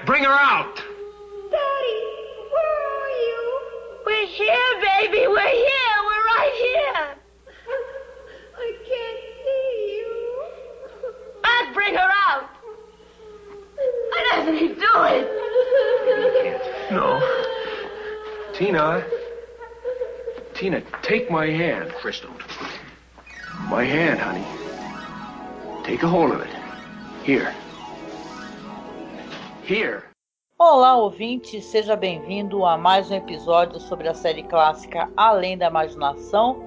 [0.00, 0.76] Mac, bring her out!
[0.76, 2.00] Daddy,
[2.50, 3.60] where are you?
[4.06, 5.26] We're here, baby.
[5.28, 5.94] We're here.
[6.06, 7.06] We're right here.
[8.56, 10.10] I can't see you.
[11.42, 12.48] Mac, bring her out.
[14.08, 15.26] Why doesn't he do it?
[16.90, 17.20] No.
[18.54, 19.04] Tina.
[20.54, 21.92] Tina, take my hand.
[21.92, 22.30] Crystal.
[23.68, 24.46] My hand, honey.
[25.84, 26.50] Take a hold of it.
[27.22, 27.54] Here.
[29.70, 30.02] Here.
[30.58, 36.60] Olá, ouvinte, seja bem-vindo a mais um episódio sobre a série clássica Além da Imaginação.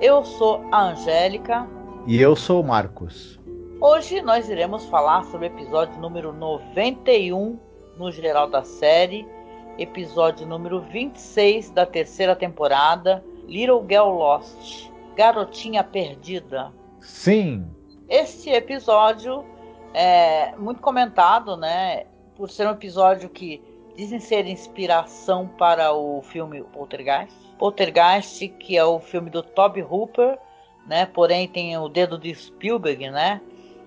[0.00, 1.68] Eu sou a Angélica.
[2.06, 3.38] E eu sou o Marcos.
[3.78, 7.60] Hoje nós iremos falar sobre o episódio número 91
[7.98, 9.28] no geral da série,
[9.76, 16.72] episódio número 26 da terceira temporada, Little Girl Lost, Garotinha Perdida.
[17.00, 17.70] Sim.
[18.08, 19.44] Este episódio
[19.92, 22.06] é muito comentado, né?
[22.36, 23.62] Por ser um episódio que
[23.96, 27.34] dizem ser inspiração para o filme Poltergeist.
[27.58, 30.38] Poltergeist, que é o filme do Toby Hooper,
[30.86, 31.06] né?
[31.06, 33.40] Porém tem o dedo de Spielberg, né?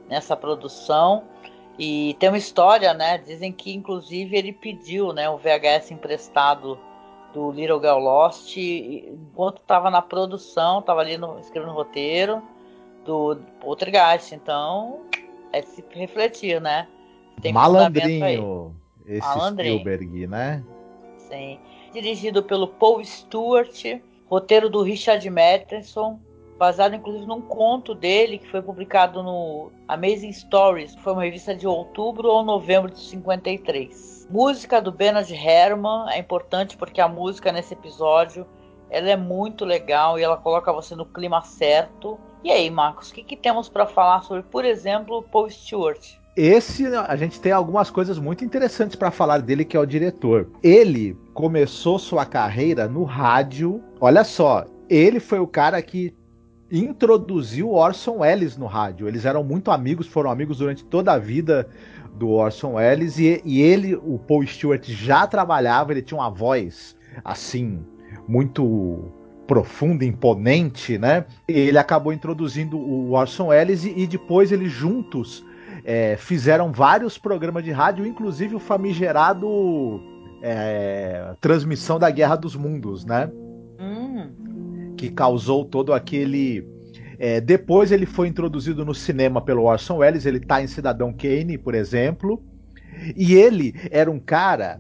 [0.08, 1.24] Nessa produção.
[1.78, 3.20] E tem uma história, né?
[3.20, 6.78] Dizem que inclusive ele pediu, né, o VHS emprestado
[7.32, 12.42] do Little Girl Lost enquanto estava na produção, estava ali no, escrevendo o roteiro
[13.06, 14.34] do Poltergeist.
[14.34, 15.02] Então,
[15.54, 16.88] é de se refletir, né?
[17.42, 19.80] Tem Malandrinho, esse Malandrinho.
[19.80, 20.64] Spielberg, né?
[21.18, 21.60] Sim.
[21.94, 23.84] Dirigido pelo Paul Stewart,
[24.28, 26.20] roteiro do Richard Matheson,
[26.58, 31.56] baseado inclusive num conto dele que foi publicado no Amazing Stories, que foi uma revista
[31.56, 34.28] de outubro ou novembro de 53.
[34.30, 38.46] Música do Bernard Herrmann é importante porque a música nesse episódio
[38.90, 42.20] ela é muito legal e ela coloca você no clima certo.
[42.44, 46.20] E aí, Marcos, o que, que temos para falar sobre, por exemplo, Paul Stewart?
[46.42, 50.48] Esse a gente tem algumas coisas muito interessantes para falar dele, que é o diretor.
[50.64, 53.84] Ele começou sua carreira no rádio.
[54.00, 56.16] Olha só, ele foi o cara que
[56.72, 59.06] introduziu Orson Welles no rádio.
[59.06, 61.68] Eles eram muito amigos, foram amigos durante toda a vida
[62.16, 65.92] do Orson Welles e, e ele, o Paul Stewart, já trabalhava.
[65.92, 67.86] Ele tinha uma voz assim
[68.26, 69.12] muito
[69.46, 71.26] profunda, imponente, né?
[71.50, 75.44] Ele acabou introduzindo o Orson Welles e, e depois eles juntos
[75.90, 80.00] é, fizeram vários programas de rádio, inclusive o famigerado
[80.40, 83.28] é, transmissão da Guerra dos Mundos, né?
[83.80, 84.94] Hum.
[84.96, 86.64] Que causou todo aquele.
[87.18, 91.58] É, depois ele foi introduzido no cinema pelo Orson Welles, ele tá em Cidadão Kane,
[91.58, 92.40] por exemplo.
[93.16, 94.80] E ele era um cara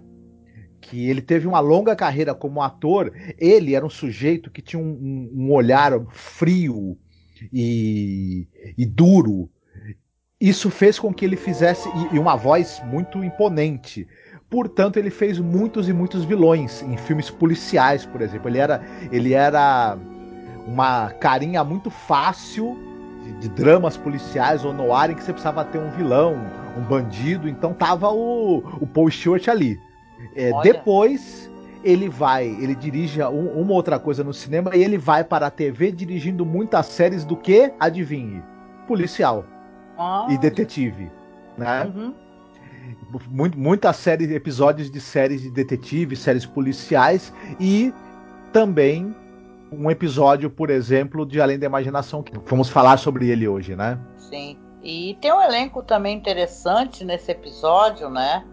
[0.80, 3.12] que ele teve uma longa carreira como ator.
[3.40, 6.96] Ele era um sujeito que tinha um, um olhar frio
[7.52, 8.48] e,
[8.78, 9.50] e duro
[10.40, 14.08] isso fez com que ele fizesse e uma voz muito imponente.
[14.50, 18.50] Portanto, ele fez muitos e muitos vilões em filmes policiais, por exemplo.
[18.50, 19.98] Ele era, ele era
[20.66, 22.78] uma carinha muito fácil
[23.24, 26.38] de, de dramas policiais ou no ar em que você precisava ter um vilão,
[26.78, 27.48] um bandido.
[27.50, 29.78] Então tava o, o Paul Stewart ali.
[30.36, 31.52] É, depois
[31.84, 35.52] ele vai, ele dirige um, uma outra coisa no cinema e ele vai para a
[35.52, 37.72] TV dirigindo muitas séries do que?
[37.80, 38.42] Adivinhe?
[38.88, 39.46] Policial
[40.00, 40.28] ah.
[40.30, 41.12] e detetive,
[41.58, 41.84] né?
[41.84, 42.14] Uhum.
[43.56, 47.94] Muita série, episódios de séries de detetive, séries policiais e
[48.54, 49.14] também
[49.72, 54.00] um episódio, por exemplo, de Além da Imaginação, que vamos falar sobre ele hoje, né?
[54.18, 54.58] Sim.
[54.82, 58.46] E tem um elenco também interessante nesse episódio, né?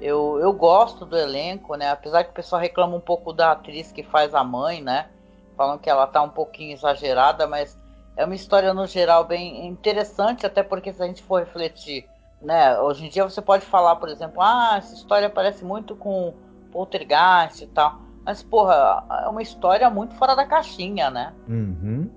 [0.00, 1.90] Eu, eu gosto do elenco, né?
[1.90, 5.08] Apesar que o pessoal reclama um pouco da atriz que faz a mãe, né?
[5.56, 7.78] Falam que ela tá um pouquinho exagerada, mas
[8.16, 12.06] é uma história no geral bem interessante, até porque se a gente for refletir,
[12.40, 16.34] né, hoje em dia você pode falar, por exemplo, ah, essa história parece muito com
[16.70, 21.32] Poltergeist e tal, mas porra, é uma história muito fora da caixinha, né?
[21.48, 22.10] Uhum.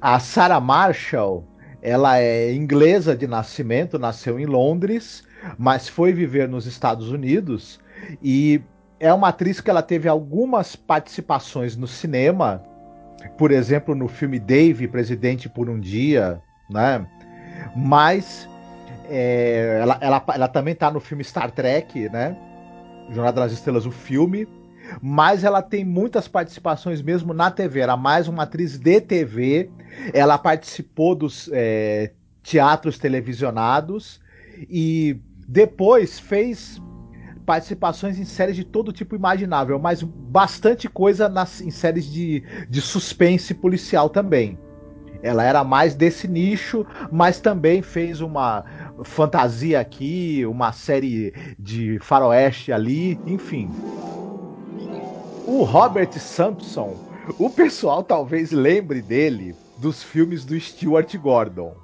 [0.00, 1.44] A Sarah Marshall,
[1.82, 5.24] ela é inglesa de nascimento, nasceu em Londres,
[5.58, 7.78] mas foi viver nos Estados Unidos
[8.22, 8.62] e
[8.98, 12.62] é uma atriz que ela teve algumas participações no cinema
[13.36, 17.06] por exemplo, no filme Dave, Presidente por um Dia, né?
[17.76, 18.48] Mas
[19.08, 22.36] é, ela, ela, ela também tá no filme Star Trek, né?
[23.10, 24.46] Jornada das Estrelas, o filme.
[25.02, 27.80] Mas ela tem muitas participações mesmo na TV.
[27.80, 29.70] Era mais uma atriz de TV.
[30.12, 32.12] Ela participou dos é,
[32.42, 34.20] teatros televisionados
[34.68, 36.80] e depois fez
[37.50, 42.80] participações em séries de todo tipo imaginável, mas bastante coisa nas, em séries de, de
[42.80, 44.56] suspense policial também.
[45.20, 48.64] Ela era mais desse nicho, mas também fez uma
[49.02, 53.68] fantasia aqui, uma série de faroeste ali, enfim.
[55.44, 56.96] O Robert Sampson,
[57.36, 61.74] o pessoal talvez lembre dele dos filmes do Stuart Gordon.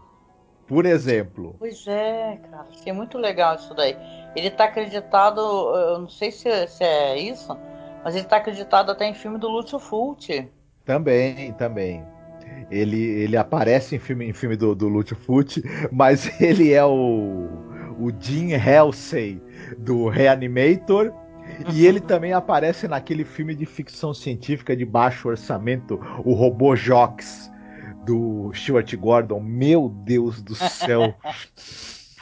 [0.66, 1.54] Por exemplo.
[1.58, 2.66] Pois é, cara.
[2.70, 3.96] Achei muito legal isso daí.
[4.34, 7.56] Ele tá acreditado, eu não sei se, se é isso,
[8.04, 10.48] mas ele tá acreditado até em filme do Lúcio Fulci.
[10.84, 12.04] Também, também.
[12.70, 17.48] Ele, ele aparece em filme, em filme do, do Lúcio Fulci, mas ele é o,
[17.98, 19.40] o Jim Halsey
[19.78, 21.12] do Reanimator.
[21.72, 27.50] E ele também aparece naquele filme de ficção científica de baixo orçamento, o Robô Jox,
[28.06, 29.40] do Stuart Gordon.
[29.40, 31.14] Meu Deus do céu!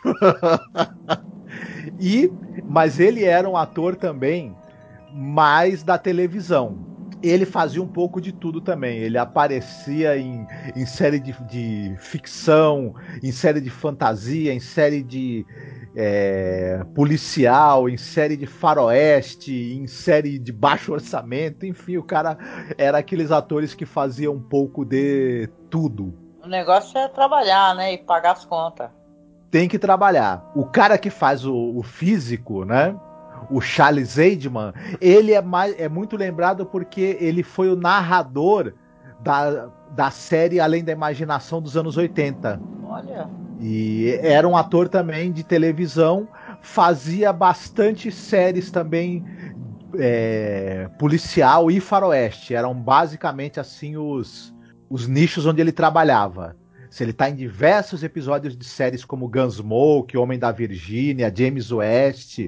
[2.01, 2.33] e,
[2.67, 4.57] mas ele era um ator também
[5.13, 8.99] mais da televisão ele fazia um pouco de tudo também.
[8.99, 10.47] Ele aparecia em,
[10.77, 15.47] em série de, de ficção, em série de fantasia, em série de
[15.97, 21.65] é, policial, em série de faroeste, em série de baixo orçamento.
[21.65, 22.37] Enfim, o cara
[22.77, 26.15] era aqueles atores que faziam um pouco de tudo.
[26.43, 27.95] O negócio é trabalhar, né?
[27.95, 28.91] E pagar as contas.
[29.51, 30.51] Tem que trabalhar.
[30.55, 32.95] O cara que faz o, o físico, né?
[33.51, 38.73] o Charles Eidman, ele é, mais, é muito lembrado porque ele foi o narrador
[39.21, 42.61] da, da série Além da Imaginação dos anos 80.
[42.85, 43.29] Olha.
[43.67, 46.29] E era um ator também de televisão,
[46.61, 49.25] fazia bastante séries também
[49.99, 52.55] é, policial e faroeste.
[52.55, 54.55] Eram basicamente assim os,
[54.91, 56.55] os nichos onde ele trabalhava.
[56.91, 62.41] Se ele está em diversos episódios de séries como Gunsmoke, Homem da Virgínia, James West,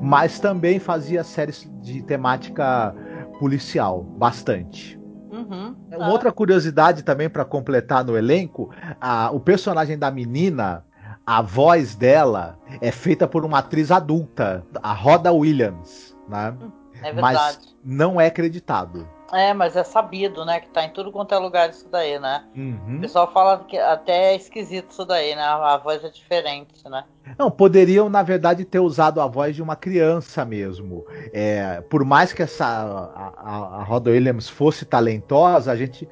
[0.00, 2.94] mas também fazia séries de temática
[3.38, 4.98] policial, bastante.
[5.32, 6.08] Uhum, tá.
[6.08, 8.70] Outra curiosidade também para completar no elenco,
[9.00, 10.84] a, o personagem da menina,
[11.26, 16.54] a voz dela é feita por uma atriz adulta, a Rhoda Williams, né?
[17.02, 17.58] É verdade.
[17.60, 19.08] Mas não é acreditado.
[19.32, 20.60] É, mas é sabido, né?
[20.60, 22.44] Que tá em tudo quanto é lugar isso daí, né?
[22.54, 22.98] Uhum.
[22.98, 25.42] O pessoal fala que até é esquisito isso daí, né?
[25.42, 27.04] A, voz é diferente, né?
[27.38, 31.06] Não, poderiam, na verdade, ter usado a voz de uma criança mesmo.
[31.32, 36.06] É, por mais que essa a, a, a Rhoda Williams fosse talentosa, a gente,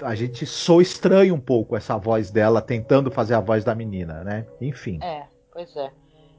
[0.00, 4.24] a gente sou estranho um pouco essa voz dela tentando fazer a voz da menina,
[4.24, 4.46] né?
[4.62, 4.98] Enfim.
[5.02, 5.90] É, pois é.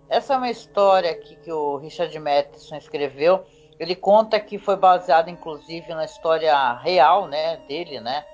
[0.10, 3.44] Essa é uma história aqui que o Richard Matheson escreveu
[3.80, 8.26] ele conta que foi baseado, inclusive, na história real, né, dele, né?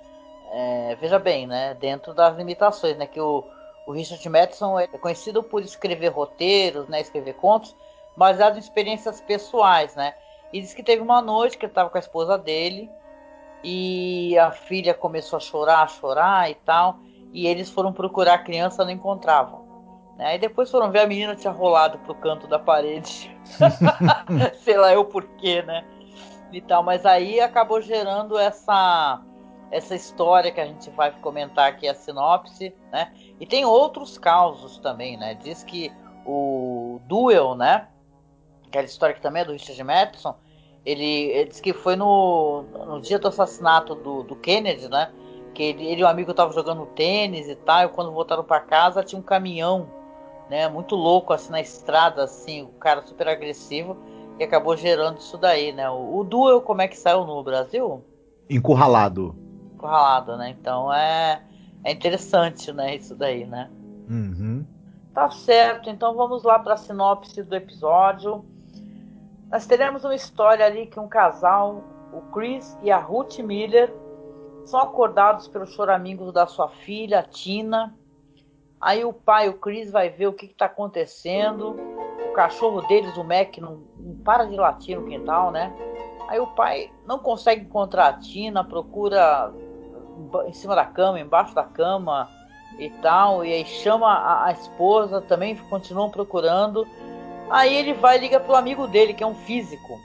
[0.52, 3.44] É, veja bem, né, dentro das limitações, né, que o,
[3.86, 7.76] o Richard Matheson é conhecido por escrever roteiros, né, escrever contos,
[8.18, 10.16] baseado em experiências pessoais, né?
[10.52, 12.90] E diz que teve uma noite que ele estava com a esposa dele
[13.64, 16.98] e a filha começou a chorar, a chorar e tal,
[17.32, 19.69] e eles foram procurar a criança, não encontravam.
[20.20, 20.36] Né?
[20.36, 23.34] E depois foram ver a menina tinha rolado pro canto da parede.
[24.60, 25.86] Sei lá eu porquê, né?
[26.52, 29.24] E tal, mas aí acabou gerando essa
[29.72, 33.14] essa história que a gente vai comentar aqui a sinopse, né?
[33.40, 35.36] E tem outros causos também, né?
[35.36, 35.92] Diz que
[36.26, 37.88] o Duel, né?
[38.68, 40.36] Aquela história que também é do Richard Matheson,
[40.84, 45.12] ele, ele diz que foi no, no dia do assassinato do, do Kennedy, né?
[45.54, 48.60] Que ele, ele e o amigo estavam jogando tênis e tal, e quando voltaram para
[48.62, 49.99] casa tinha um caminhão
[50.50, 50.68] né?
[50.68, 53.98] Muito louco assim na estrada, assim, o cara super agressivo
[54.40, 55.90] e acabou gerando isso daí, né?
[55.90, 58.04] O, o Duel, como é que saiu no Brasil?
[58.50, 59.36] Encurralado.
[59.76, 60.50] Encurralado, né?
[60.50, 61.44] Então é,
[61.84, 62.96] é interessante, né?
[62.96, 63.70] Isso daí, né?
[64.10, 64.66] Uhum.
[65.14, 68.46] Tá certo, então vamos lá para a sinopse do episódio.
[69.52, 73.94] Nós teremos uma história ali que um casal, o Chris e a Ruth Miller,
[74.66, 77.94] são acordados pelos choramingos da sua filha, Tina,
[78.82, 81.76] Aí o pai, o Chris, vai ver o que está acontecendo.
[82.30, 85.74] O cachorro deles, o Mac, não, não, para de latir no quintal, né?
[86.30, 89.52] Aí o pai não consegue encontrar a Tina, procura
[90.46, 92.30] em cima da cama, embaixo da cama
[92.78, 93.44] e tal.
[93.44, 96.88] E aí chama a, a esposa, também continuam procurando.
[97.50, 100.00] Aí ele vai e liga pro amigo dele, que é um físico.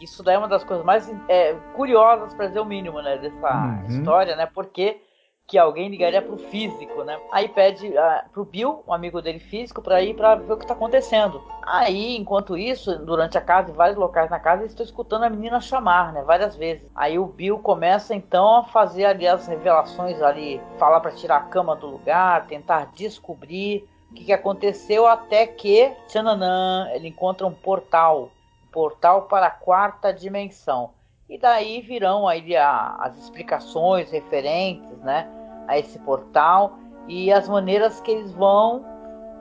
[0.00, 3.18] Isso daí é uma das coisas mais é, curiosas, para dizer o mínimo, né?
[3.18, 3.86] Dessa uhum.
[3.86, 4.46] história, né?
[4.46, 5.02] Porque
[5.50, 7.18] que alguém ligaria pro físico, né?
[7.32, 10.64] Aí pede uh, pro Bill, um amigo dele físico, para ir para ver o que
[10.64, 11.42] tá acontecendo.
[11.62, 15.28] Aí, enquanto isso, durante a casa, em vários locais na casa, eles estão escutando a
[15.28, 16.22] menina chamar, né?
[16.22, 16.88] Várias vezes.
[16.94, 21.40] Aí o Bill começa então a fazer ali as revelações ali, falar para tirar a
[21.40, 27.52] cama do lugar, tentar descobrir o que, que aconteceu até que, tchananã, ele encontra um
[27.52, 28.30] portal,
[28.68, 30.90] um portal para a quarta dimensão.
[31.28, 35.39] E daí virão aí as explicações referentes, né?
[35.70, 38.84] A esse portal e as maneiras que eles vão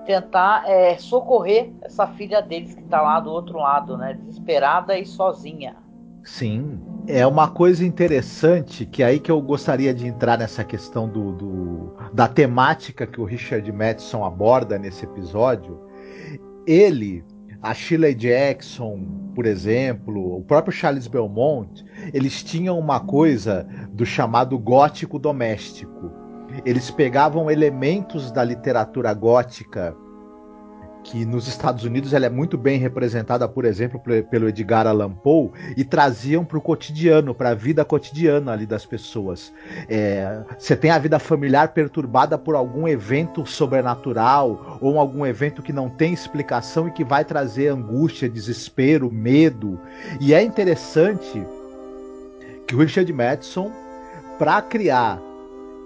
[0.05, 4.13] tentar é, socorrer essa filha deles que está lá do outro lado, né?
[4.13, 5.75] Desesperada e sozinha.
[6.23, 11.07] Sim, é uma coisa interessante que é aí que eu gostaria de entrar nessa questão
[11.07, 15.79] do, do da temática que o Richard Madison aborda nesse episódio.
[16.67, 17.23] Ele
[17.61, 21.83] a Shirley Jackson, por exemplo, o próprio Charles Belmont,
[22.13, 26.18] eles tinham uma coisa do chamado gótico doméstico.
[26.65, 29.95] Eles pegavam elementos da literatura gótica
[31.03, 35.51] que nos Estados Unidos ela é muito bem representada, por exemplo, pelo Edgar Allan Poe,
[35.77, 39.51] e traziam para o cotidiano, para a vida cotidiana ali das pessoas.
[39.87, 45.73] É, você tem a vida familiar perturbada por algum evento sobrenatural ou algum evento que
[45.73, 49.79] não tem explicação e que vai trazer angústia, desespero, medo.
[50.19, 51.41] E é interessante
[52.67, 53.71] que o Richard Madison,
[54.37, 55.19] para criar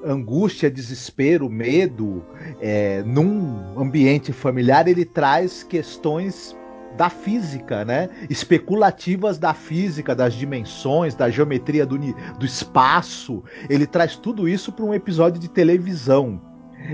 [0.06, 2.24] angústia, desespero, medo,
[2.62, 6.56] é, num ambiente familiar, ele traz questões
[6.98, 8.10] da física, né?
[8.30, 13.44] Especulativas da física, das dimensões, da geometria do, do espaço.
[13.70, 16.40] Ele traz tudo isso para um episódio de televisão.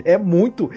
[0.06, 0.70] É muito.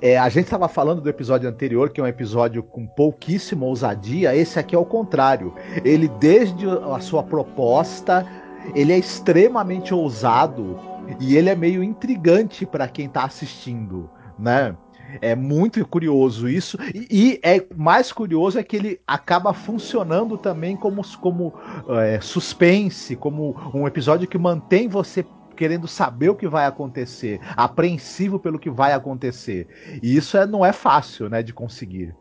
[0.00, 4.34] É, a gente estava falando do episódio anterior, que é um episódio com pouquíssima ousadia.
[4.34, 5.54] Esse aqui é o contrário.
[5.84, 8.26] Ele, desde a sua proposta,
[8.74, 10.78] ele é extremamente ousado
[11.20, 14.76] e ele é meio intrigante para quem está assistindo, né?
[15.20, 16.76] É muito curioso isso.
[16.94, 21.54] E, e, é mais curioso é que ele acaba funcionando também como, como
[22.00, 25.24] é, suspense, como um episódio que mantém você
[25.56, 29.66] querendo saber o que vai acontecer, apreensivo pelo que vai acontecer.
[30.02, 32.14] E isso é, não é fácil, né, de conseguir.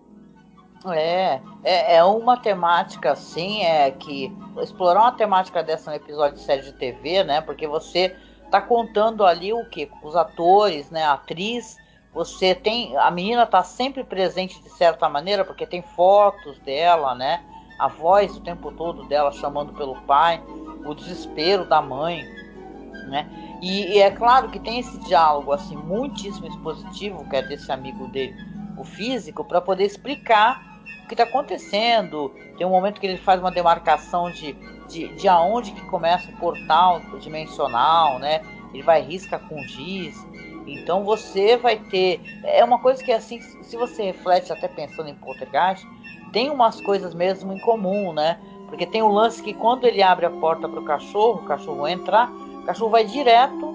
[0.93, 6.43] É, é, é uma temática assim, é que explorar uma temática dessa no episódio de
[6.43, 7.41] série de TV, né?
[7.41, 8.15] Porque você
[8.49, 9.89] tá contando ali o que?
[10.03, 11.03] Os atores, né?
[11.03, 11.77] A atriz.
[12.13, 12.95] Você tem.
[12.97, 17.43] A menina tá sempre presente de certa maneira, porque tem fotos dela, né?
[17.77, 20.41] A voz o tempo todo dela chamando pelo pai,
[20.85, 22.23] o desespero da mãe,
[23.09, 23.27] né?
[23.61, 28.07] E, e é claro que tem esse diálogo assim muitíssimo expositivo, que é desse amigo
[28.07, 28.33] dele,
[28.77, 30.61] o físico, para poder explicar
[31.03, 32.33] o que está acontecendo.
[32.57, 34.53] Tem um momento que ele faz uma demarcação de
[34.87, 38.41] de, de aonde que começa o portal dimensional, né?
[38.73, 40.25] Ele vai risca com giz.
[40.67, 42.19] Então você vai ter.
[42.43, 45.87] É uma coisa que assim, se você reflete até pensando em poltergeist,
[46.31, 48.39] tem umas coisas mesmo em comum, né?
[48.67, 51.87] Porque tem o lance que quando ele abre a porta para o cachorro, o cachorro
[51.87, 53.73] entrar, o cachorro vai direto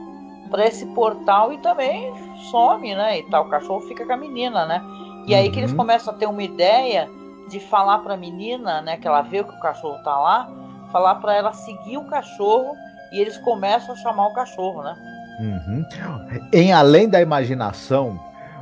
[0.50, 2.12] para esse portal e também
[2.50, 3.20] some, né?
[3.20, 4.82] E tal, o cachorro fica com a menina, né?
[5.26, 5.76] E aí que eles uhum.
[5.76, 7.08] começam a ter uma ideia
[7.48, 8.96] de falar para a menina, né?
[8.96, 10.50] Que ela vê que o cachorro tá lá,
[10.90, 12.76] falar para ela seguir o cachorro
[13.12, 14.96] e eles começam a chamar o cachorro, né?
[15.40, 15.84] Uhum.
[16.52, 18.20] Em além da imaginação,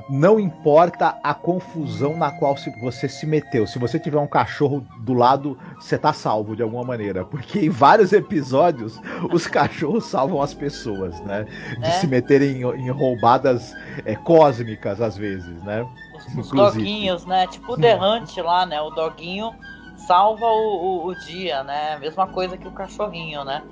[0.08, 3.66] não importa a confusão na qual você se meteu.
[3.66, 7.24] Se você tiver um cachorro do lado, você tá salvo de alguma maneira.
[7.24, 8.98] Porque em vários episódios,
[9.30, 11.44] os cachorros salvam as pessoas, né?
[11.78, 11.90] De é.
[11.90, 15.86] se meterem em, roubadas é, cósmicas, às vezes, né?
[16.14, 17.46] Os, os doguinhos, né?
[17.48, 18.80] Tipo o Derrante lá, né?
[18.80, 19.52] O doguinho
[19.98, 21.98] salva o, o, o, dia, né?
[21.98, 23.62] Mesma coisa que o cachorrinho, né?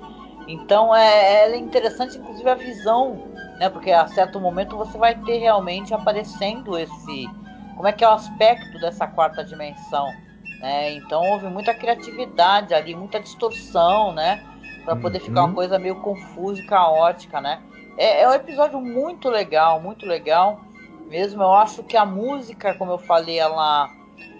[0.47, 3.23] Então é, é interessante, inclusive, a visão,
[3.59, 3.69] né?
[3.69, 7.29] Porque a certo momento você vai ter realmente aparecendo esse.
[7.75, 10.11] Como é que é o aspecto dessa quarta dimensão?
[10.59, 10.93] Né?
[10.93, 14.43] Então houve muita criatividade ali, muita distorção, né?
[14.83, 15.53] Para poder ficar uma uhum.
[15.55, 17.61] coisa meio confusa e caótica, né?
[17.97, 20.61] É, é um episódio muito legal, muito legal
[21.07, 21.43] mesmo.
[21.43, 23.89] Eu acho que a música, como eu falei, ela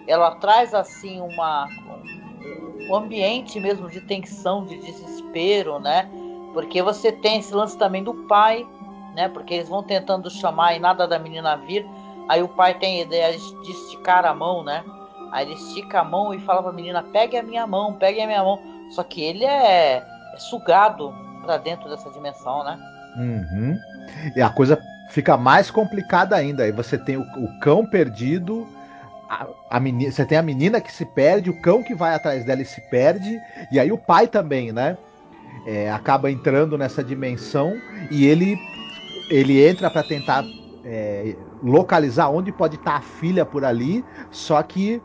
[0.08, 1.70] ela traz assim uma
[2.90, 6.10] um ambiente mesmo de tensão, de desespero, né?
[6.54, 8.66] Porque você tem esse lance também do pai,
[9.14, 9.28] né?
[9.28, 11.86] Porque eles vão tentando chamar e nada da menina vir.
[12.30, 14.84] Aí o pai tem a ideia de esticar a mão, né?
[15.32, 18.28] Aí ele estica a mão e fala pra menina: pegue a minha mão, pegue a
[18.28, 18.60] minha mão.
[18.92, 22.80] Só que ele é, é sugado para dentro dessa dimensão, né?
[23.18, 23.78] Uhum.
[24.36, 26.64] E a coisa fica mais complicada ainda.
[26.64, 28.68] Aí você tem o, o cão perdido
[29.30, 32.46] a, a menina, você tem a menina que se perde, o cão que vai atrás
[32.46, 33.40] dela e se perde,
[33.72, 34.98] e aí o pai também, né?
[35.66, 37.76] É, acaba entrando nessa dimensão
[38.12, 38.58] e ele
[39.30, 40.46] ele entra para tentar
[40.86, 45.02] é, localizar onde pode estar tá a filha por ali, só que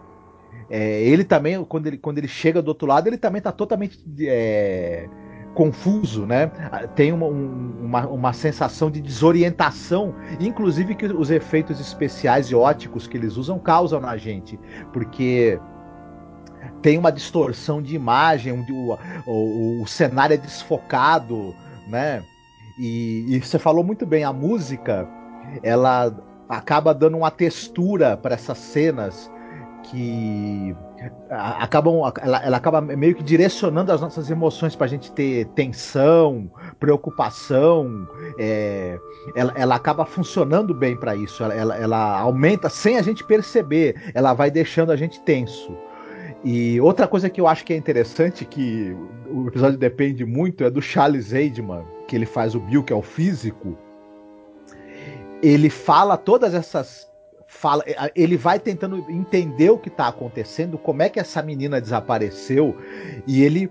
[0.71, 3.99] é, ele também, quando ele, quando ele chega do outro lado, ele também está totalmente
[4.21, 5.09] é,
[5.55, 6.51] confuso, né?
[6.95, 13.07] Tem uma, um, uma, uma, sensação de desorientação, inclusive que os efeitos especiais e óticos
[13.07, 14.59] que eles usam causam na gente,
[14.93, 15.61] porque
[16.81, 21.55] tem uma distorção de imagem, onde o, o, o cenário é desfocado,
[21.87, 22.23] né?
[22.79, 25.09] E, e você falou muito bem, a música
[25.63, 26.15] ela
[26.49, 29.31] acaba dando uma textura para essas cenas
[29.85, 30.75] que
[31.31, 36.51] acabam ela, ela, acaba meio que direcionando as nossas emoções para a gente ter tensão,
[36.79, 38.07] preocupação,
[38.39, 38.99] é,
[39.35, 41.43] ela, ela acaba funcionando bem para isso.
[41.43, 45.77] Ela, ela, ela, aumenta sem a gente perceber, ela vai deixando a gente tenso.
[46.45, 48.97] E outra coisa que eu acho que é interessante, que
[49.31, 52.97] o episódio depende muito, é do Charles Eidman, que ele faz o Bill, que é
[52.97, 53.79] o físico.
[55.41, 57.12] Ele fala todas essas
[57.53, 57.85] fala,
[58.17, 62.77] ele vai tentando entender o que está acontecendo, como é que essa menina desapareceu,
[63.27, 63.71] e ele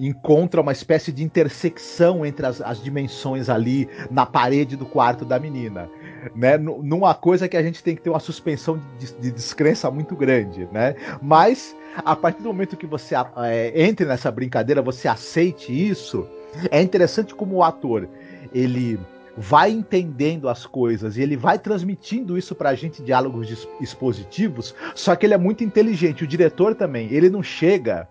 [0.00, 5.38] encontra uma espécie de intersecção entre as, as dimensões ali na parede do quarto da
[5.38, 5.88] menina.
[6.34, 10.16] Né, numa coisa que a gente tem que ter uma suspensão de, de descrença muito
[10.16, 10.96] grande, né?
[11.22, 16.26] Mas a partir do momento que você é, entre nessa brincadeira, você aceite isso,
[16.72, 18.08] é interessante como o ator
[18.52, 18.98] ele
[19.38, 25.24] vai entendendo as coisas e ele vai transmitindo isso pra gente, diálogos expositivos, só que
[25.24, 26.24] ele é muito inteligente.
[26.24, 28.08] O diretor também, ele não chega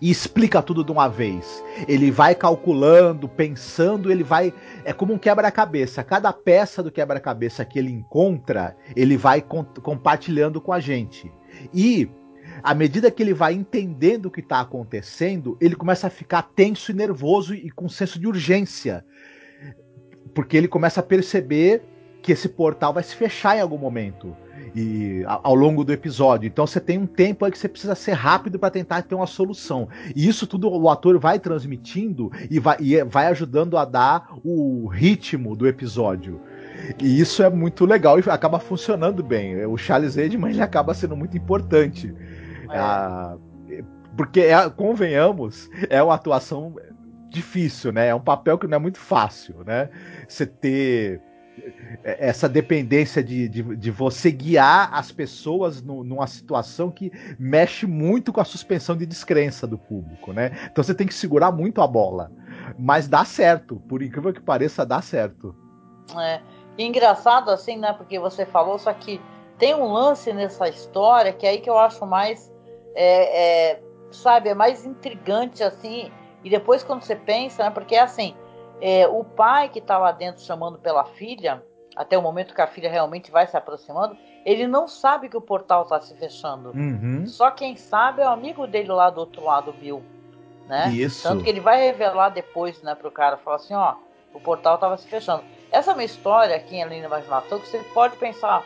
[0.00, 1.62] e explica tudo de uma vez.
[1.86, 4.54] Ele vai calculando, pensando, ele vai.
[4.84, 6.04] É como um quebra-cabeça.
[6.04, 9.44] Cada peça do quebra-cabeça que ele encontra, ele vai
[9.82, 11.30] compartilhando com a gente.
[11.74, 12.08] E
[12.62, 16.90] à medida que ele vai entendendo o que está acontecendo, ele começa a ficar tenso
[16.90, 19.04] e nervoso e com senso de urgência
[20.40, 21.82] porque ele começa a perceber
[22.22, 24.34] que esse portal vai se fechar em algum momento
[24.74, 26.46] e ao longo do episódio.
[26.46, 29.26] Então você tem um tempo aí que você precisa ser rápido para tentar ter uma
[29.26, 29.86] solução.
[30.16, 34.86] E isso tudo o ator vai transmitindo e vai, e vai ajudando a dar o
[34.86, 36.40] ritmo do episódio.
[36.98, 39.66] E isso é muito legal e acaba funcionando bem.
[39.66, 42.14] O Charles Edman ele acaba sendo muito importante.
[42.70, 42.78] É.
[42.78, 43.36] Ah,
[44.16, 46.76] porque, é, convenhamos, é uma atuação
[47.30, 48.08] difícil, né?
[48.08, 49.88] É um papel que não é muito fácil, né?
[50.28, 51.22] Você ter
[52.02, 58.32] essa dependência de, de, de você guiar as pessoas no, numa situação que mexe muito
[58.32, 60.50] com a suspensão de descrença do público, né?
[60.70, 62.30] Então você tem que segurar muito a bola.
[62.78, 65.54] Mas dá certo, por incrível que pareça, dá certo.
[66.18, 66.40] É.
[66.78, 67.92] Engraçado assim, né?
[67.92, 69.20] Porque você falou, só que
[69.58, 72.50] tem um lance nessa história que é aí que eu acho mais.
[72.94, 76.10] É, é, sabe, é mais intrigante assim
[76.44, 78.34] e depois quando você pensa, né, porque é assim,
[78.80, 81.62] é, o pai que está lá dentro chamando pela filha,
[81.94, 85.40] até o momento que a filha realmente vai se aproximando, ele não sabe que o
[85.40, 86.70] portal está se fechando.
[86.70, 87.26] Uhum.
[87.26, 90.02] Só quem sabe é o amigo dele lá do outro lado, Bill.
[90.66, 90.88] Né?
[90.90, 91.28] Isso.
[91.28, 93.96] Tanto que ele vai revelar depois, né, pro cara, falar assim, ó,
[94.32, 95.42] o portal estava se fechando.
[95.70, 98.64] Essa é uma história aqui em Além da Imaginação que você pode pensar,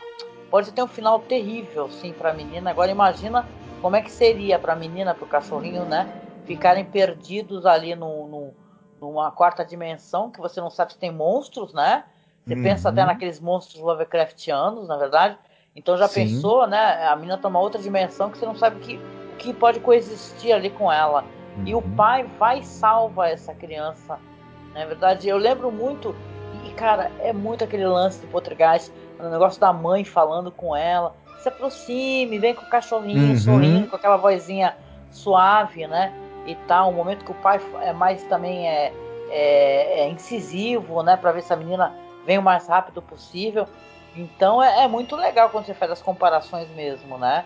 [0.49, 2.69] pode ter um final terrível, sim, para a menina.
[2.69, 3.45] Agora imagina
[3.81, 6.21] como é que seria para a menina, para o cachorrinho, né?
[6.45, 8.53] Ficarem perdidos ali no, no,
[9.01, 12.05] numa quarta dimensão, que você não sabe se tem monstros, né?
[12.45, 12.63] Você uhum.
[12.63, 15.37] pensa até naqueles monstros Lovecraftianos, na verdade.
[15.75, 16.21] Então já Sim.
[16.21, 17.07] pensou, né?
[17.07, 18.99] A menina toma outra dimensão que você não sabe o que,
[19.39, 21.25] que pode coexistir ali com ela.
[21.57, 21.63] Uhum.
[21.65, 21.95] E o uhum.
[21.95, 24.19] pai vai e salva essa criança.
[24.73, 26.15] Na é verdade, eu lembro muito,
[26.65, 31.15] e cara, é muito aquele lance do Poltergeist, o negócio da mãe falando com ela.
[31.39, 33.37] Se aproxime, vem com o cachorrinho uhum.
[33.37, 34.75] sorrindo, com aquela vozinha
[35.11, 36.13] suave, né?
[36.45, 36.89] E tal.
[36.89, 38.93] Um momento que o pai é mais também é,
[39.29, 41.17] é, é incisivo, né?
[41.17, 43.67] Para ver se a menina vem o mais rápido possível.
[44.15, 47.45] Então é, é, muito legal quando você faz as comparações mesmo, né?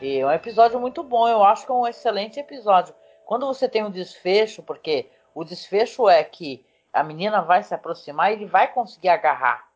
[0.00, 2.94] E é um episódio muito bom, eu acho que é um excelente episódio.
[3.26, 8.30] Quando você tem um desfecho, porque o desfecho é que a menina vai se aproximar
[8.30, 9.68] e ele vai conseguir agarrar.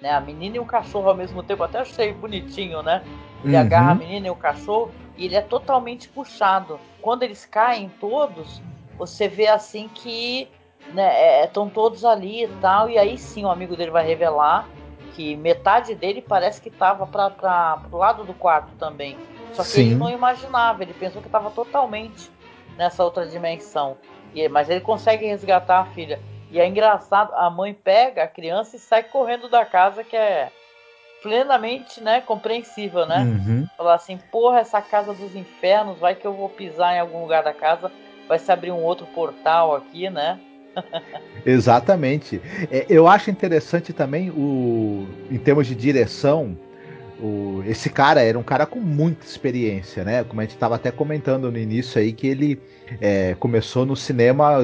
[0.00, 0.10] Né?
[0.10, 3.02] A menina e o cachorro ao mesmo tempo, até achei bonitinho, né?
[3.44, 3.60] Ele uhum.
[3.60, 6.80] agarra a menina e o cachorro e ele é totalmente puxado.
[7.00, 8.60] Quando eles caem todos,
[8.98, 10.48] você vê assim que
[10.92, 14.68] né, estão é, todos ali e tal, e aí sim o amigo dele vai revelar
[15.14, 19.16] que metade dele parece que estava para o lado do quarto também.
[19.52, 19.80] Só que sim.
[19.82, 22.28] ele não imaginava, ele pensou que estava totalmente
[22.76, 23.96] nessa outra dimensão.
[24.34, 26.18] E, mas ele consegue resgatar a filha.
[26.50, 30.50] E é engraçado, a mãe pega a criança e sai correndo da casa, que é
[31.22, 33.20] plenamente, né, compreensível, né?
[33.20, 33.66] Uhum.
[33.76, 37.42] Falar assim, porra, essa casa dos infernos, vai que eu vou pisar em algum lugar
[37.44, 37.90] da casa,
[38.28, 40.40] vai se abrir um outro portal aqui, né?
[41.46, 42.40] Exatamente.
[42.70, 46.56] É, eu acho interessante também o, em termos de direção,
[47.20, 50.24] o, esse cara era um cara com muita experiência, né?
[50.24, 52.60] Como a gente estava até comentando no início aí que ele
[53.00, 54.56] é, começou no cinema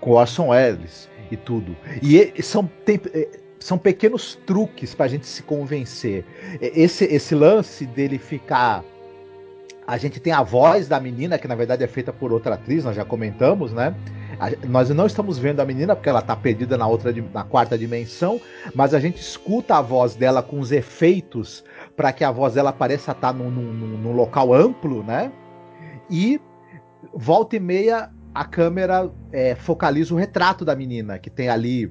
[0.00, 1.76] com Orson Welles e tudo.
[2.02, 6.24] E são tem, é, são pequenos truques para a gente se convencer.
[6.60, 8.84] Esse, esse lance dele ficar
[9.86, 12.84] a gente tem a voz da menina, que na verdade é feita por outra atriz,
[12.84, 13.94] nós já comentamos, né?
[14.38, 17.78] A, nós não estamos vendo a menina porque ela está perdida na outra na quarta
[17.78, 18.40] dimensão,
[18.74, 21.64] mas a gente escuta a voz dela com os efeitos
[21.96, 25.30] para que a voz dela pareça estar tá num, num, num, local amplo, né?
[26.10, 26.40] E
[27.14, 31.90] volta e meia a câmera é, focaliza o retrato da menina que tem ali,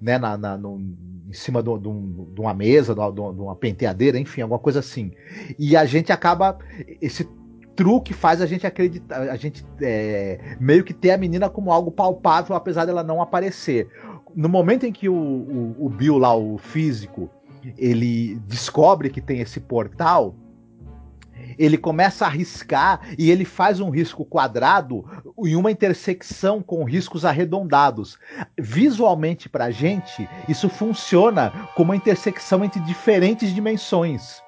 [0.00, 0.80] né, na, na no,
[1.28, 5.12] em cima de, um, uma mesa, de, uma penteadeira, enfim, alguma coisa assim.
[5.58, 6.58] E a gente acaba.
[7.00, 7.28] Esse
[7.76, 11.92] truque faz a gente acreditar, a gente é, meio que ter a menina como algo
[11.92, 13.88] palpável, apesar dela não aparecer.
[14.34, 17.30] No momento em que o, o, o Bill lá, o físico,
[17.76, 20.34] ele descobre que tem esse portal,
[21.58, 25.04] ele começa a riscar e ele faz um risco quadrado
[25.44, 28.18] em uma intersecção com riscos arredondados.
[28.58, 34.42] Visualmente para a gente, isso funciona como uma intersecção entre diferentes dimensões.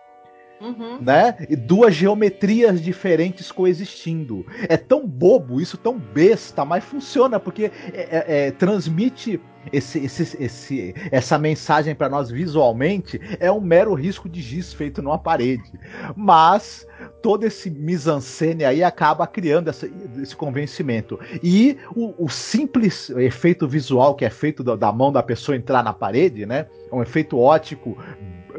[0.61, 1.01] Uhum.
[1.01, 1.37] Né?
[1.49, 4.44] E duas geometrias diferentes coexistindo.
[4.68, 9.40] É tão bobo, isso tão besta, mas funciona porque é, é, é, transmite
[9.73, 13.20] esse, esse, esse, essa mensagem para nós visualmente.
[13.38, 15.73] É um mero risco de giz feito numa parede.
[16.14, 16.87] Mas
[17.23, 19.88] todo esse mise-en-scène aí acaba criando essa,
[20.20, 21.18] esse convencimento.
[21.42, 25.83] E o, o, simples efeito visual que é feito da, da, mão da pessoa entrar
[25.83, 26.66] na parede, né?
[26.90, 27.96] É um efeito ótico.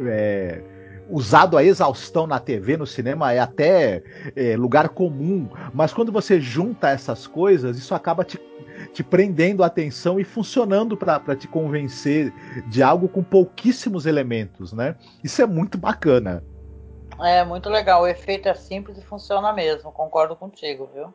[0.08, 0.62] É,
[1.12, 4.02] usado a exaustão na TV, no cinema, é até
[4.36, 8.40] é, lugar comum, mas quando você junta essas coisas, isso acaba te,
[8.94, 12.34] te prendendo a atenção e funcionando para te convencer
[12.68, 14.96] de algo com pouquíssimos elementos, né?
[15.24, 16.44] Isso é muito bacana.
[17.20, 21.14] É muito legal, o efeito é simples e funciona mesmo, concordo contigo, viu?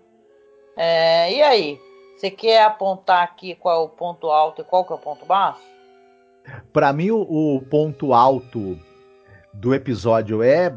[0.76, 1.80] É, e aí,
[2.16, 5.24] você quer apontar aqui qual é o ponto alto e qual que é o ponto
[5.24, 5.60] baixo?
[6.72, 8.78] Para mim, o, o ponto alto
[9.60, 10.72] do episódio é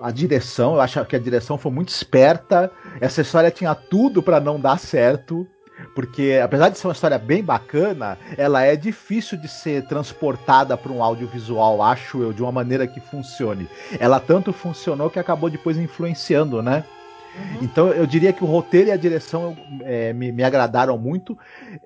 [0.00, 0.74] a direção.
[0.74, 2.70] Eu acho que a direção foi muito esperta.
[3.00, 5.46] Essa história tinha tudo para não dar certo.
[5.94, 10.92] Porque, apesar de ser uma história bem bacana, ela é difícil de ser transportada para
[10.92, 13.68] um audiovisual, acho eu, de uma maneira que funcione.
[13.98, 16.84] Ela tanto funcionou que acabou depois influenciando, né?
[17.34, 17.58] Uhum.
[17.62, 21.36] Então eu diria que o roteiro e a direção é, me, me agradaram muito.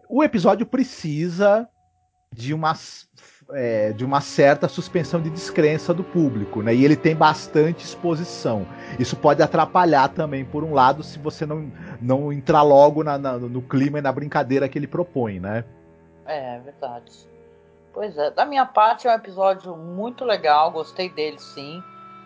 [0.09, 1.69] O episódio precisa
[2.33, 3.09] de umas
[3.53, 6.75] é, de uma certa suspensão de descrença do público, né?
[6.75, 8.67] E ele tem bastante exposição.
[8.99, 13.39] Isso pode atrapalhar também, por um lado, se você não, não entrar logo na, na,
[13.39, 15.65] no clima e na brincadeira que ele propõe, né?
[16.27, 17.13] É, é verdade.
[17.93, 21.83] Pois é, da minha parte é um episódio muito legal, gostei dele sim,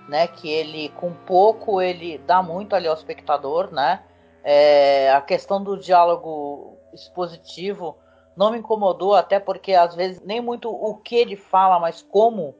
[0.09, 0.27] né?
[0.27, 4.03] Que ele, com pouco, ele dá muito ali ao espectador, né?
[4.43, 7.97] É, a questão do diálogo expositivo
[8.41, 12.55] não me incomodou, até porque às vezes nem muito o que ele fala, mas como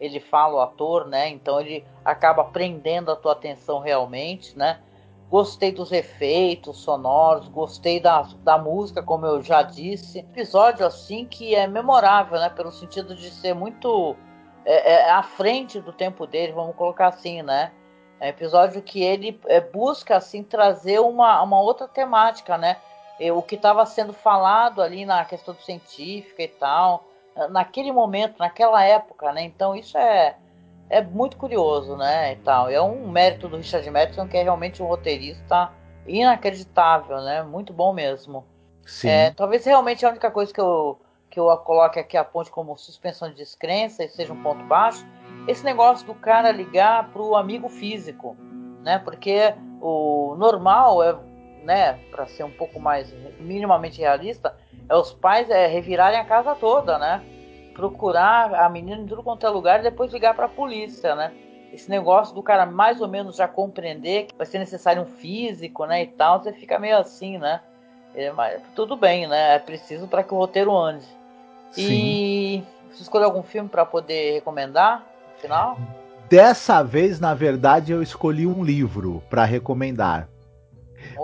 [0.00, 1.28] ele fala, o ator, né?
[1.28, 4.80] Então ele acaba prendendo a tua atenção realmente, né?
[5.28, 10.20] Gostei dos efeitos sonoros, gostei da, da música, como eu já disse.
[10.20, 12.48] Episódio assim que é memorável, né?
[12.48, 14.16] Pelo sentido de ser muito
[14.64, 17.72] é, é, à frente do tempo dele, vamos colocar assim, né?
[18.18, 22.78] É um episódio que ele é, busca assim trazer uma, uma outra temática, né?
[23.32, 27.04] O que estava sendo falado ali na questão científica e tal,
[27.50, 29.42] naquele momento, naquela época, né?
[29.42, 30.36] Então isso é,
[30.88, 32.32] é muito curioso, né?
[32.32, 32.68] E tal.
[32.68, 35.70] É um mérito do Richard Madison que é realmente um roteirista
[36.06, 37.42] inacreditável, né?
[37.42, 38.44] Muito bom mesmo.
[38.86, 39.08] Sim.
[39.08, 40.98] É, talvez realmente a única coisa que eu,
[41.28, 45.04] que eu coloque aqui a ponte como suspensão de descrença e seja um ponto baixo,
[45.48, 48.36] esse negócio do cara ligar pro amigo físico,
[48.82, 48.98] né?
[48.98, 51.18] Porque o normal é
[51.66, 54.54] né, para ser um pouco mais minimamente realista,
[54.88, 57.22] é os pais é, revirarem a casa toda, né?
[57.74, 61.32] Procurar a menina em tudo quanto é lugar e depois ligar para a polícia, né?
[61.72, 65.84] Esse negócio do cara mais ou menos já compreender que vai ser necessário um físico,
[65.84, 67.60] né, e tal, você fica meio assim, né?
[68.14, 69.56] É, mas tudo bem, né?
[69.56, 71.04] É preciso para que o roteiro ande.
[71.72, 71.82] Sim.
[71.90, 75.76] E você escolheu algum filme para poder recomendar no final?
[76.30, 80.28] Dessa vez, na verdade, eu escolhi um livro para recomendar.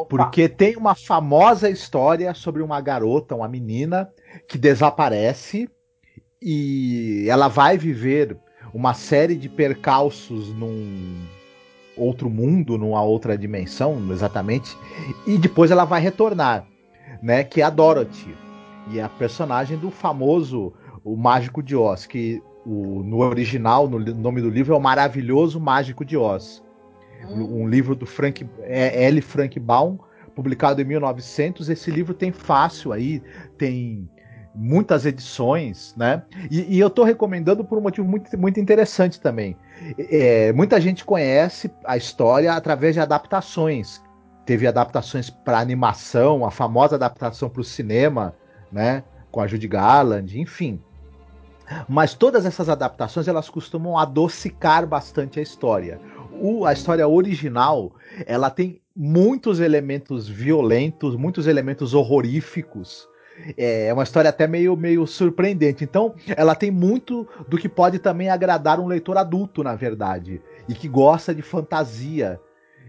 [0.09, 4.11] Porque tem uma famosa história sobre uma garota, uma menina,
[4.49, 5.69] que desaparece
[6.41, 8.37] e ela vai viver
[8.75, 11.25] uma série de percalços num
[11.97, 14.77] outro mundo, numa outra dimensão, exatamente,
[15.27, 16.67] e depois ela vai retornar,
[17.23, 17.45] né?
[17.45, 18.35] Que é a Dorothy.
[18.91, 20.73] E é a personagem do famoso
[21.05, 25.61] O Mágico de Oz, que o, no original, no nome do livro, é o Maravilhoso
[25.61, 26.63] Mágico de Oz.
[27.29, 29.21] Um livro do Frank é, L.
[29.21, 29.99] Frank Baum,
[30.35, 31.69] publicado em 1900.
[31.69, 33.23] Esse livro tem fácil aí,
[33.57, 34.09] tem
[34.55, 36.23] muitas edições, né?
[36.51, 39.57] E, e eu estou recomendando por um motivo muito, muito interessante também.
[39.99, 44.03] É, muita gente conhece a história através de adaptações.
[44.45, 48.35] Teve adaptações para animação, a famosa adaptação para o cinema,
[48.71, 49.05] né?
[49.31, 50.81] Com a Judy Garland, enfim.
[51.89, 56.01] Mas todas essas adaptações elas costumam adocicar bastante a história.
[56.45, 57.93] O, a história original
[58.27, 63.09] ela tem muitos elementos violentos, muitos elementos horroríficos.
[63.57, 65.85] É, é uma história até meio, meio surpreendente.
[65.85, 70.75] Então, ela tem muito do que pode também agradar um leitor adulto, na verdade, e
[70.75, 72.41] que gosta de fantasia.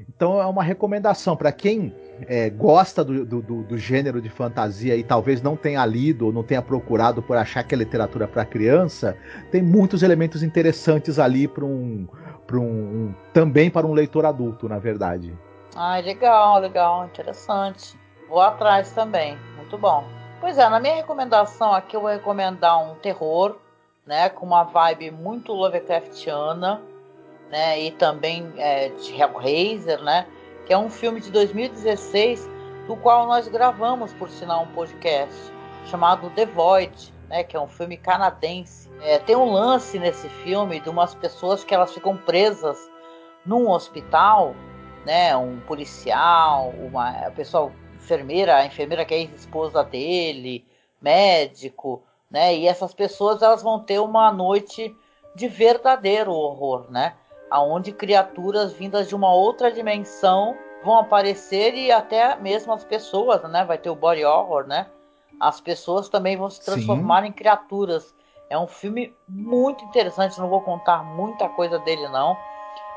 [0.10, 1.94] Então, é uma recomendação para quem
[2.28, 6.44] é, gosta do, do, do, gênero de fantasia e talvez não tenha lido ou não
[6.44, 9.16] tenha procurado por achar que é literatura para criança,
[9.52, 12.08] tem muitos elementos interessantes ali para um,
[12.52, 15.34] um, um, também para um leitor adulto, na verdade.
[15.76, 17.98] Ah, legal, legal, interessante.
[18.30, 20.04] Vou atrás também, muito bom.
[20.40, 23.58] Pois é, na minha recomendação aqui eu vou recomendar um terror,
[24.06, 26.82] né, com uma vibe muito Lovecraftiana,
[27.50, 30.28] né, e também é, de Hellraiser, né,
[30.66, 32.50] que é um filme de 2016
[32.88, 35.54] do qual nós gravamos, por sinal, um podcast
[35.86, 38.83] chamado The Void, né, que é um filme canadense.
[39.04, 42.78] É, tem um lance nesse filme de umas pessoas que elas ficam presas
[43.46, 44.56] num hospital,
[45.06, 50.66] né, um policial, uma pessoa enfermeira, a enfermeira que é esposa dele,
[51.02, 54.96] médico, né, e essas pessoas elas vão ter uma noite
[55.36, 57.14] de verdadeiro horror, né?
[57.54, 63.64] aonde criaturas vindas de uma outra dimensão vão aparecer e até mesmo as pessoas, né?
[63.64, 64.88] Vai ter o body horror, né?
[65.40, 67.28] As pessoas também vão se transformar Sim.
[67.28, 68.12] em criaturas.
[68.54, 72.38] É um filme muito interessante, não vou contar muita coisa dele não,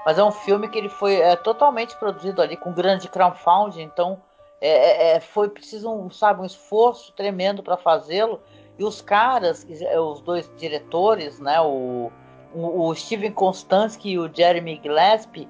[0.05, 4.21] mas é um filme que ele foi é, totalmente produzido ali com grande crowdfunding, então
[4.61, 8.41] é, é, é foi preciso um, sabe, um esforço tremendo para fazê-lo.
[8.79, 9.67] E os caras,
[9.99, 12.13] os dois diretores, né, o
[12.57, 15.49] o, Steven Konstansky e o Jeremy Gillespie,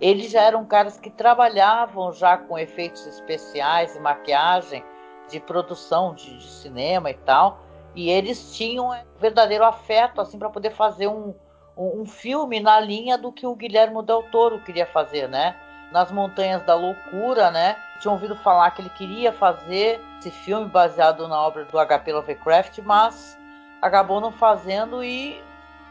[0.00, 4.84] eles já eram caras que trabalhavam já com efeitos especiais e maquiagem
[5.28, 7.60] de produção de, de cinema e tal,
[7.94, 11.34] e eles tinham um verdadeiro afeto assim para poder fazer um,
[11.76, 15.56] um, um, filme na linha do que o Guilherme Del Toro queria fazer, né?
[15.90, 17.76] Nas Montanhas da Loucura, né?
[18.00, 22.12] Tinha ouvido falar que ele queria fazer esse filme baseado na obra do H.P.
[22.12, 23.38] Lovecraft, mas
[23.80, 25.42] acabou não fazendo e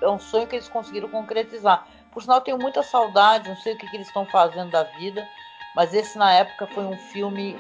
[0.02, 1.86] é um sonho que eles conseguiram concretizar.
[2.12, 5.28] Por sinal, tenho muita saudade, não sei o que, que eles estão fazendo da vida,
[5.76, 7.58] mas esse na época foi um filme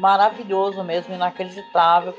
[0.00, 2.14] maravilhoso mesmo, inacreditável.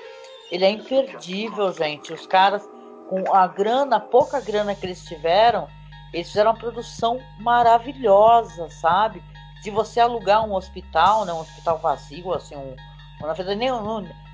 [0.53, 2.13] Ele é imperdível, gente.
[2.13, 2.63] Os caras,
[3.09, 5.67] com a grana, pouca grana que eles tiveram,
[6.13, 9.23] eles fizeram uma produção maravilhosa, sabe?
[9.63, 11.33] De você alugar um hospital, né?
[11.33, 12.75] Um hospital vazio, assim, um,
[13.19, 13.71] na verdade, nem,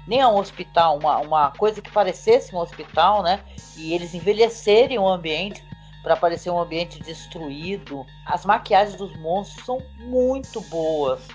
[0.06, 3.42] nem a um hospital, uma, uma coisa que parecesse um hospital, né?
[3.78, 5.64] E eles envelhecerem o ambiente
[6.04, 8.06] para parecer um ambiente destruído.
[8.26, 11.26] As maquiagens dos monstros são muito boas,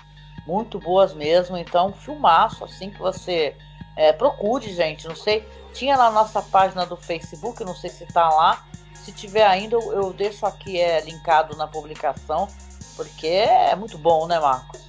[0.45, 1.57] muito boas mesmo.
[1.57, 3.57] Então, filmaço assim que você
[3.95, 5.07] é, procure, gente.
[5.07, 8.65] Não sei, tinha na nossa página do Facebook, não sei se tá lá.
[8.93, 12.47] Se tiver ainda, eu, eu deixo aqui é linkado na publicação,
[12.95, 14.81] porque é muito bom, né, Marcos?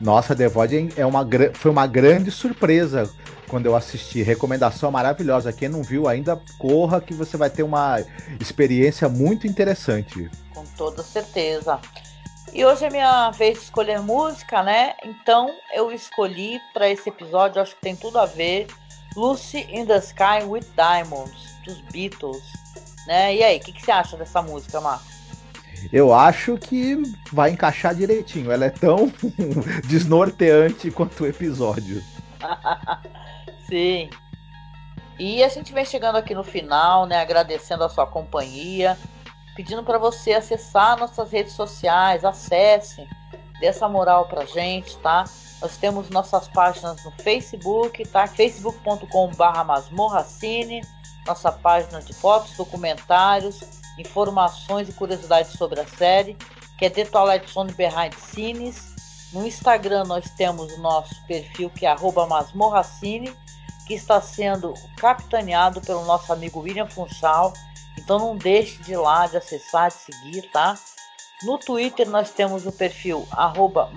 [0.00, 3.10] Nossa, The Void é uma, foi uma grande surpresa
[3.48, 4.22] quando eu assisti.
[4.22, 5.52] Recomendação maravilhosa.
[5.52, 7.98] Quem não viu ainda, corra que você vai ter uma
[8.38, 10.30] experiência muito interessante.
[10.54, 11.78] Com toda certeza.
[12.52, 14.94] E hoje é minha vez de escolher música, né?
[15.04, 18.66] Então eu escolhi para esse episódio, acho que tem tudo a ver,
[19.16, 22.42] Lucy in the Sky with Diamonds, dos Beatles.
[23.06, 23.36] Né?
[23.36, 25.20] E aí, o que, que você acha dessa música, Marcos?
[25.92, 27.00] eu acho que
[27.32, 28.50] vai encaixar direitinho.
[28.50, 29.10] Ela é tão
[29.86, 32.02] desnorteante quanto o episódio.
[33.68, 34.10] Sim.
[35.18, 37.20] E a gente vem chegando aqui no final, né?
[37.20, 38.98] Agradecendo a sua companhia,
[39.60, 43.06] pedindo para você acessar nossas redes sociais, acesse,
[43.60, 45.24] dê essa moral pra gente, tá?
[45.60, 48.26] Nós temos nossas páginas no Facebook, tá?
[48.26, 50.80] facebook.com/barra masmorracine,
[51.26, 53.60] nossa página de fotos, documentários
[53.98, 56.38] informações e curiosidades sobre a série,
[56.78, 58.94] que é The Twilight Zone Behind Scenes.
[59.30, 63.30] No Instagram nós temos o nosso perfil que é masmorracine,
[63.86, 67.52] que está sendo capitaneado pelo nosso amigo William Funchal.
[68.00, 70.74] Então não deixe de ir lá, de acessar, de seguir, tá?
[71.42, 73.90] No Twitter nós temos o perfil arroba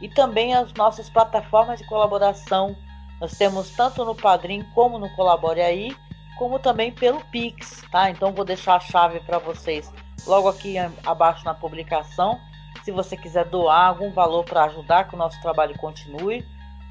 [0.00, 2.76] e também as nossas plataformas de colaboração
[3.20, 5.96] Nós temos tanto no Padrim como no Colabore Aí,
[6.38, 8.10] como também pelo Pix, tá?
[8.10, 9.92] Então vou deixar a chave para vocês
[10.24, 12.38] logo aqui abaixo na publicação.
[12.84, 16.46] Se você quiser doar algum valor para ajudar que o nosso trabalho continue,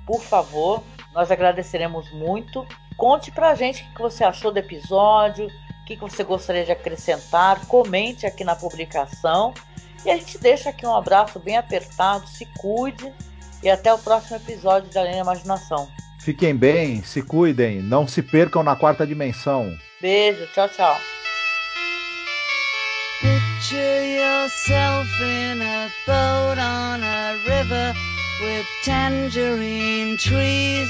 [0.06, 2.68] por favor, nós agradeceremos muito.
[2.98, 7.64] Conte pra gente o que você achou do episódio, o que você gostaria de acrescentar,
[7.68, 9.54] comente aqui na publicação.
[10.04, 13.14] E a gente deixa aqui um abraço bem apertado, se cuide
[13.62, 15.88] e até o próximo episódio da Linha Imaginação.
[16.20, 19.72] Fiquem bem, se cuidem, não se percam na quarta dimensão.
[20.02, 20.98] Beijo, tchau, tchau.
[23.22, 27.94] Picture yourself in a boat on a river
[28.42, 30.90] with tangerine trees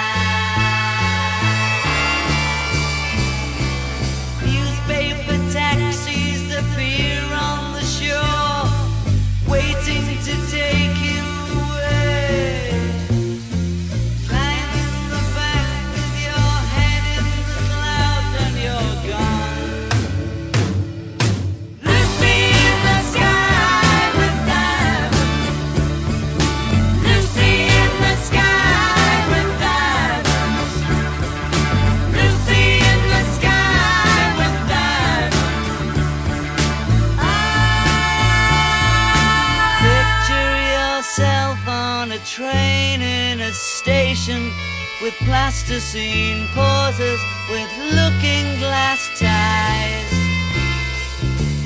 [45.25, 50.11] Plasticine pauses with looking glass ties.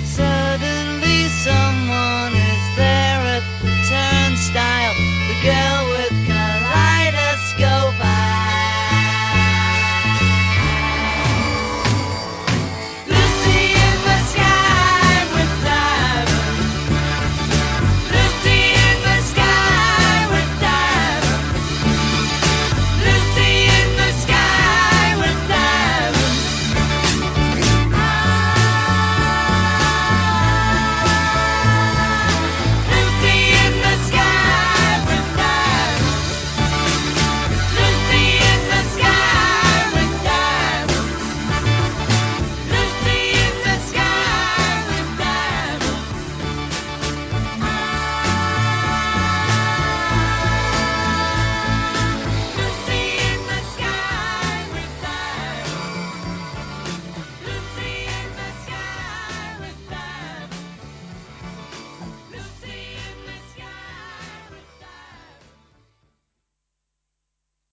[0.10, 2.35] Suddenly someone